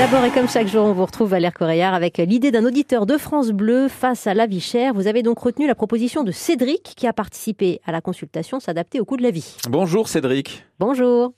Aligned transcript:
D'abord 0.00 0.24
et 0.24 0.30
comme 0.30 0.48
chaque 0.48 0.66
jour, 0.66 0.86
on 0.86 0.94
vous 0.94 1.04
retrouve 1.04 1.28
Valère 1.28 1.52
Coréard 1.52 1.92
avec 1.92 2.16
l'idée 2.16 2.50
d'un 2.50 2.64
auditeur 2.64 3.04
de 3.04 3.18
France 3.18 3.50
Bleu 3.50 3.86
face 3.88 4.26
à 4.26 4.32
la 4.32 4.46
vie 4.46 4.62
chère. 4.62 4.94
Vous 4.94 5.08
avez 5.08 5.22
donc 5.22 5.38
retenu 5.38 5.66
la 5.66 5.74
proposition 5.74 6.24
de 6.24 6.32
Cédric 6.32 6.94
qui 6.96 7.06
a 7.06 7.12
participé 7.12 7.82
à 7.84 7.92
la 7.92 8.00
consultation 8.00 8.60
s'adapter 8.60 8.98
au 8.98 9.04
coût 9.04 9.18
de 9.18 9.22
la 9.22 9.30
vie. 9.30 9.58
Bonjour 9.68 10.08
Cédric. 10.08 10.64
Bonjour. 10.78 11.34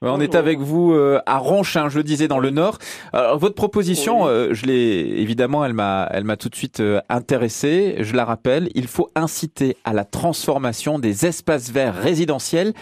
On 0.00 0.20
est 0.20 0.36
avec 0.36 0.60
vous 0.60 0.92
euh, 0.92 1.20
à 1.26 1.38
Ronchin, 1.38 1.88
je 1.88 1.96
le 1.96 2.04
disais, 2.04 2.28
dans 2.28 2.38
le 2.38 2.50
Nord. 2.50 2.78
Alors, 3.12 3.36
votre 3.36 3.56
proposition, 3.56 4.22
Oui. 4.22 4.28
euh, 4.28 4.54
je 4.54 4.66
l'ai 4.66 5.20
évidemment, 5.20 5.64
elle 5.64 5.74
m'a, 5.74 6.08
elle 6.12 6.22
m'a 6.22 6.36
tout 6.36 6.48
de 6.48 6.54
suite 6.54 6.78
euh, 6.78 7.00
intéressé. 7.08 7.96
Je 7.98 8.14
la 8.14 8.24
rappelle, 8.24 8.68
il 8.76 8.86
faut 8.86 9.08
inciter 9.16 9.76
à 9.84 9.92
la 9.92 10.04
transformation 10.04 11.00
des 11.00 11.26
espaces 11.26 11.70
verts 11.72 11.96
résidentiels 11.96 12.74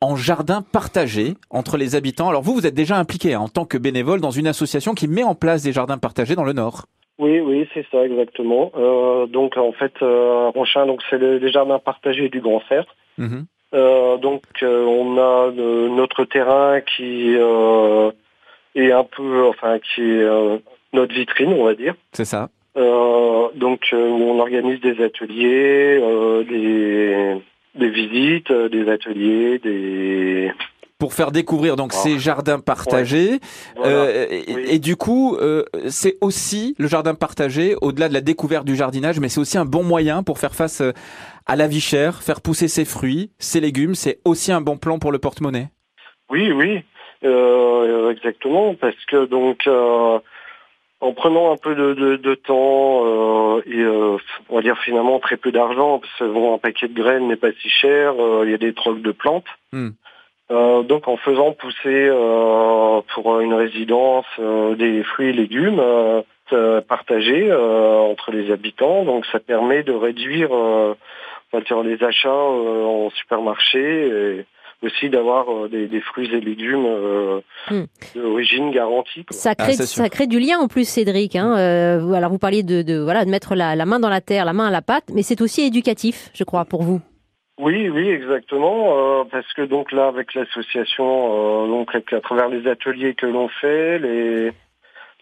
en 0.00 0.16
jardins 0.16 0.62
partagés 0.62 1.34
entre 1.50 1.76
les 1.76 1.94
habitants. 1.94 2.28
Alors 2.28 2.42
vous, 2.42 2.54
vous 2.54 2.66
êtes 2.66 2.74
déjà 2.74 2.96
impliqué 2.96 3.34
hein, 3.34 3.40
en 3.40 3.48
tant 3.48 3.64
que 3.64 3.78
bénévole 3.78 4.20
dans 4.20 4.30
une 4.30 4.46
association 4.46 4.94
qui 4.94 5.08
met 5.08 5.24
en 5.24 5.34
place 5.34 5.62
des 5.62 5.72
jardins 5.72 5.98
partagés 5.98 6.34
dans 6.34 6.44
le 6.44 6.52
Nord. 6.52 6.86
oui, 7.18 7.40
oui, 7.40 7.68
c'est 7.72 7.86
ça 7.90 8.04
exactement. 8.04 8.72
Euh, 8.76 9.26
donc 9.26 9.56
en 9.56 9.72
fait, 9.72 9.94
euh, 10.02 10.50
Ronchin, 10.54 10.86
donc 10.86 11.00
c'est 11.08 11.18
le, 11.18 11.38
les 11.38 11.50
jardins 11.50 11.78
partagés 11.78 12.28
du 12.28 12.40
Grand 12.40 12.62
Cerf. 12.68 12.86
Mhm. 13.18 13.46
Euh, 13.74 14.16
donc 14.18 14.42
euh, 14.62 14.84
on 14.84 15.18
a 15.18 15.50
notre 15.50 16.24
terrain 16.24 16.80
qui 16.80 17.34
est 17.34 18.92
un 18.92 19.04
peu, 19.04 19.46
enfin 19.48 19.78
qui 19.78 20.02
est 20.02 20.60
notre 20.92 21.14
vitrine, 21.14 21.52
on 21.54 21.64
va 21.64 21.74
dire. 21.74 21.94
C'est 22.12 22.26
ça. 22.26 22.50
Donc 22.74 23.88
on 23.92 24.38
organise 24.38 24.80
des 24.80 25.02
ateliers, 25.02 25.98
des, 26.46 27.40
des 27.78 27.90
visites, 27.90 28.50
euh, 28.50 28.68
des 28.68 28.88
ateliers, 28.90 29.58
des 29.58 30.52
Pour 30.98 31.12
faire 31.12 31.30
découvrir 31.30 31.76
donc 31.76 31.92
ces 31.92 32.18
jardins 32.18 32.58
partagés. 32.58 33.38
voilà. 33.76 33.92
Euh, 33.92 34.26
et, 34.30 34.44
Oui. 34.54 34.64
et 34.68 34.78
du 34.78 34.96
coup, 34.96 35.36
euh, 35.36 35.62
c'est 35.88 36.16
aussi 36.22 36.74
le 36.78 36.88
jardin 36.88 37.14
partagé, 37.14 37.74
au-delà 37.82 38.08
de 38.08 38.14
la 38.14 38.22
découverte 38.22 38.64
du 38.64 38.76
jardinage, 38.76 39.20
mais 39.20 39.28
c'est 39.28 39.40
aussi 39.40 39.58
un 39.58 39.66
bon 39.66 39.82
moyen 39.84 40.22
pour 40.22 40.38
faire 40.38 40.54
face 40.54 40.80
euh, 40.80 40.92
à 41.46 41.54
la 41.56 41.66
vie 41.68 41.80
chère, 41.80 42.22
faire 42.22 42.40
pousser 42.40 42.68
ses 42.68 42.84
fruits, 42.86 43.30
ses 43.38 43.60
légumes. 43.60 43.94
C'est 43.94 44.20
aussi 44.24 44.52
un 44.52 44.60
bon 44.62 44.78
plan 44.78 44.98
pour 44.98 45.12
le 45.12 45.18
porte-monnaie. 45.18 45.68
Oui, 46.30 46.50
oui, 46.50 46.82
euh, 47.24 48.10
exactement, 48.10 48.74
parce 48.74 48.96
que 49.06 49.26
donc 49.26 49.66
euh, 49.66 50.18
en 51.00 51.12
prenant 51.12 51.52
un 51.52 51.56
peu 51.56 51.74
de, 51.74 51.94
de, 51.94 52.16
de 52.16 52.34
temps 52.34 53.02
euh, 53.04 53.62
et 53.66 53.80
euh, 53.80 54.16
on 54.48 54.56
va 54.56 54.62
dire 54.62 54.78
finalement 54.78 55.18
très 55.18 55.36
peu 55.36 55.52
d'argent, 55.52 55.98
parce 55.98 56.12
que 56.18 56.24
bon, 56.24 56.54
un 56.54 56.58
paquet 56.58 56.88
de 56.88 56.94
graines 56.94 57.28
n'est 57.28 57.36
pas 57.36 57.52
si 57.60 57.68
cher, 57.68 58.14
euh, 58.18 58.42
il 58.44 58.50
y 58.50 58.54
a 58.54 58.58
des 58.58 58.72
trocs 58.72 59.02
de 59.02 59.12
plantes. 59.12 59.46
Hmm. 59.72 59.90
Euh, 60.52 60.82
donc 60.82 61.08
en 61.08 61.16
faisant 61.16 61.52
pousser 61.52 62.08
euh, 62.08 63.00
pour 63.12 63.40
une 63.40 63.54
résidence 63.54 64.26
euh, 64.38 64.76
des 64.76 65.02
fruits 65.02 65.30
et 65.30 65.32
légumes 65.32 65.82
partagés 66.88 67.50
euh, 67.50 67.98
entre 67.98 68.30
les 68.30 68.52
habitants, 68.52 69.04
donc 69.04 69.26
ça 69.26 69.40
permet 69.40 69.82
de 69.82 69.92
réduire 69.92 70.50
euh, 70.52 70.94
on 71.52 71.58
va 71.58 71.64
dire, 71.64 71.82
les 71.82 72.02
achats 72.04 72.28
euh, 72.28 72.84
en 72.84 73.10
supermarché 73.10 74.08
et 74.08 74.46
aussi 74.82 75.08
d'avoir 75.10 75.50
euh, 75.50 75.68
des, 75.68 75.86
des 75.88 76.00
fruits 76.00 76.28
et 76.32 76.40
légumes 76.40 76.84
euh, 76.86 77.40
Hmm. 77.70 77.84
d'origine 78.14 78.70
garantie. 78.70 79.24
quoi. 79.24 79.36
Ça 79.36 79.50
Ah, 79.50 79.54
crée, 79.64 79.72
sûr. 79.74 79.86
ça 79.86 80.08
crée 80.08 80.26
du 80.26 80.38
lien 80.38 80.58
en 80.58 80.68
plus, 80.68 80.86
Cédric. 80.88 81.34
Hein. 81.36 81.56
Euh, 81.58 81.98
vous- 82.00 82.14
alors 82.14 82.30
vous 82.30 82.38
parliez 82.38 82.62
de, 82.62 82.82
de 82.82 82.98
voilà 82.98 83.24
de 83.24 83.30
mettre 83.30 83.54
la, 83.54 83.74
la 83.74 83.86
main 83.86 83.98
dans 83.98 84.08
la 84.08 84.20
terre, 84.20 84.44
la 84.44 84.52
main 84.52 84.66
à 84.68 84.70
la 84.70 84.82
pâte, 84.82 85.10
mais 85.12 85.22
c'est 85.22 85.40
aussi 85.40 85.62
éducatif, 85.62 86.30
je 86.34 86.44
crois, 86.44 86.64
pour 86.64 86.82
vous. 86.82 87.00
Oui, 87.58 87.88
oui, 87.88 88.08
exactement, 88.10 88.96
euh, 88.98 89.24
parce 89.30 89.50
que 89.54 89.62
donc 89.62 89.90
là, 89.90 90.08
avec 90.08 90.34
l'association, 90.34 91.64
euh, 91.64 91.66
donc 91.68 91.94
avec- 91.94 92.12
à 92.12 92.20
travers 92.20 92.48
les 92.48 92.68
ateliers 92.68 93.14
que 93.14 93.26
l'on 93.26 93.48
fait, 93.48 93.98
les 93.98 94.52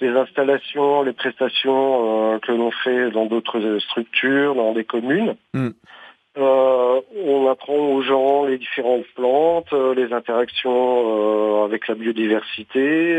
les 0.01 0.09
installations, 0.09 1.03
les 1.03 1.13
prestations 1.13 2.35
euh, 2.35 2.39
que 2.41 2.51
l'on 2.51 2.73
fait 2.73 3.11
dans 3.13 3.27
d'autres 3.27 3.79
structures, 3.79 4.57
dans 4.57 4.73
des 4.73 4.85
communes, 4.85 5.37
Hmm. 5.55 5.71
Euh, 7.45 7.49
on 7.49 7.51
apprend 7.51 7.75
aux 7.75 8.03
gens 8.03 8.45
les 8.45 8.59
différentes 8.59 9.07
plantes, 9.15 9.73
euh, 9.73 9.95
les 9.95 10.13
interactions 10.13 11.63
euh, 11.63 11.65
avec 11.65 11.89
la 11.89 11.95
biodiversité. 11.95 13.19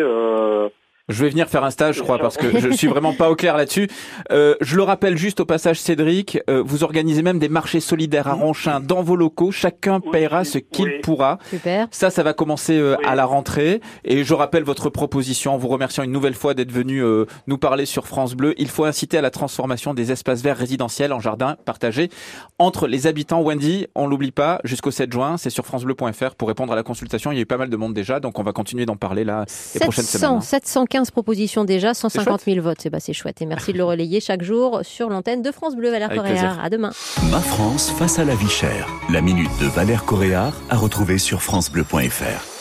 Je 1.08 1.24
vais 1.24 1.30
venir 1.30 1.48
faire 1.48 1.64
un 1.64 1.70
stage, 1.70 1.98
je 1.98 2.02
crois, 2.02 2.18
parce 2.18 2.36
que 2.36 2.60
je 2.60 2.70
suis 2.70 2.88
vraiment 2.88 3.14
pas 3.14 3.30
au 3.30 3.36
clair 3.36 3.56
là-dessus. 3.56 3.88
Euh, 4.32 4.56
je 4.60 4.76
le 4.76 4.82
rappelle 4.82 5.18
juste 5.18 5.40
au 5.40 5.46
passage, 5.46 5.80
Cédric, 5.80 6.40
euh, 6.50 6.64
vous 6.66 6.84
organisez 6.84 7.22
même 7.22 7.38
des 7.38 7.48
marchés 7.48 7.80
solidaires 7.80 8.28
à 8.28 8.34
Ronchin 8.34 8.80
dans 8.80 9.04
vos 9.04 9.16
locaux. 9.16 9.52
Chacun 9.52 10.02
oui, 10.04 10.12
paiera 10.12 10.44
ce 10.46 10.58
qu'il 10.58 11.02
pourra. 11.02 11.38
Super. 11.52 11.88
Ça, 11.92 12.10
ça 12.10 12.24
va 12.24 12.34
commencer 12.34 12.80
euh, 12.80 12.96
à 13.06 13.14
la 13.14 13.26
rentrée. 13.26 13.82
Et 14.04 14.24
je 14.24 14.34
rappelle 14.34 14.64
votre 14.64 14.90
proposition 14.90 15.54
en 15.54 15.58
vous 15.58 15.68
remerciant 15.68 16.04
une 16.04 16.12
nouvelle 16.12 16.34
fois 16.34 16.56
d'être 16.56 16.72
venu 16.72 17.04
euh, 17.04 17.26
nous 17.46 17.60
parler 17.60 17.86
sur 17.86 18.08
France 18.08 18.34
Bleu. 18.34 18.56
Il 18.58 18.70
faut 18.70 18.86
inciter 18.86 19.20
à 19.20 19.22
la 19.22 19.30
transformation 19.30 19.94
des 19.94 20.12
espaces 20.12 20.42
verts 20.42 20.58
résidentiels 20.58 21.14
en 21.14 21.20
jardins 21.20 21.56
partagés 21.66 22.10
entre 22.58 22.88
les 22.88 23.06
habitants. 23.06 23.42
Wendy, 23.42 23.86
on 23.94 24.08
l'oublie 24.08 24.32
pas, 24.32 24.60
jusqu'au 24.64 24.90
7 24.90 25.14
juin, 25.14 25.38
c'est 25.38 25.52
sur 25.52 25.68
francebleu.fr 25.68 26.34
pour 26.36 26.48
répondre 26.48 26.74
à 26.74 26.76
la 26.76 26.84
consultation. 26.84 27.32
Il 27.32 27.36
y 27.36 27.38
a 27.38 27.42
eu 27.42 27.46
pas 27.46 27.58
mal 27.58 27.70
de 27.70 27.78
monde 27.78 27.94
déjà, 27.94 28.20
donc 28.20 28.40
on 28.40 28.44
va 28.44 28.54
continuer 28.54 28.88
d'en 28.88 28.96
parler 28.96 29.24
là 29.24 29.46
les 29.76 29.82
prochaines 29.82 30.04
semaines. 30.06 30.38
Hein. 30.38 30.42
115 30.96 31.12
propositions 31.12 31.66
déjà, 31.66 31.94
150 31.94 32.42
000 32.46 32.62
votes. 32.62 32.86
Et 32.86 32.90
bah, 32.90 33.00
c'est 33.02 33.12
chouette. 33.12 33.42
Et 33.42 33.46
merci 33.46 33.74
de 33.74 33.78
le 33.78 33.84
relayer 33.84 34.22
chaque 34.22 34.44
jour 34.44 34.80
sur 34.84 35.10
l'antenne 35.10 35.42
de 35.42 35.52
France 35.52 35.76
Bleu 35.76 35.92
Valère 35.92 36.10
Coréard. 36.10 36.64
À 36.64 36.70
demain. 36.70 36.92
Ma 37.32 37.40
France 37.40 37.92
face 37.92 38.18
à 38.18 38.24
la 38.24 38.36
vie 38.36 38.50
chère. 38.50 38.88
La 39.10 39.22
minute 39.22 39.52
de 39.60 39.68
Valère 39.68 40.06
Coréard 40.06 40.54
à 40.70 40.78
retrouver 40.78 41.18
sur 41.18 41.42
FranceBleu.fr. 41.42 42.55